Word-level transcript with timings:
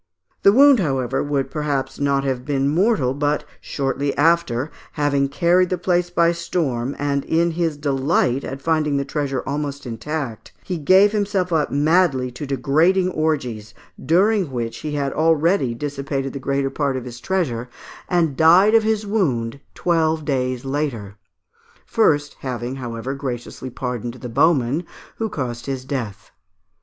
The 0.41 0.51
wound, 0.51 0.79
however, 0.79 1.21
would 1.21 1.51
perhaps 1.51 1.99
not 1.99 2.23
have 2.23 2.43
been 2.43 2.67
mortal, 2.67 3.13
but, 3.13 3.43
shortly 3.61 4.17
after, 4.17 4.71
having 4.93 5.29
carried 5.29 5.69
the 5.69 5.77
place 5.77 6.09
by 6.09 6.31
storm, 6.31 6.95
and 6.97 7.23
in 7.23 7.51
his 7.51 7.77
delight 7.77 8.43
at 8.43 8.63
finding 8.63 8.97
the 8.97 9.05
treasure 9.05 9.43
almost 9.45 9.85
intact, 9.85 10.53
he 10.63 10.79
gave 10.79 11.11
himself 11.11 11.53
up 11.53 11.69
madly 11.69 12.31
to 12.31 12.47
degrading 12.47 13.11
orgies, 13.11 13.75
during 14.03 14.49
which 14.49 14.77
he 14.77 14.93
had 14.93 15.13
already 15.13 15.75
dissipated 15.75 16.33
the 16.33 16.39
greater 16.39 16.71
part 16.71 16.97
of 16.97 17.05
his 17.05 17.19
treasure, 17.19 17.69
and 18.09 18.35
died 18.35 18.73
of 18.73 18.81
his 18.81 19.05
wound 19.05 19.59
twelve 19.75 20.25
days 20.25 20.65
later; 20.65 21.17
first 21.85 22.37
having, 22.39 22.77
however, 22.77 23.13
graciously 23.13 23.69
pardoned 23.69 24.15
the 24.15 24.29
bowman 24.29 24.83
who 25.17 25.29
caused 25.29 25.67
his 25.67 25.85
death. 25.85 26.31